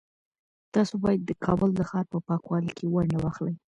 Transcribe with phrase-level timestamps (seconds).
[0.73, 3.55] تاسو باید د کابل د ښار په پاکوالي کي ونډه واخلئ.